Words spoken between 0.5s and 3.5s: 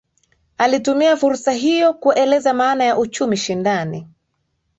Alitumia fursa hiyo kueleza maana ya uchumi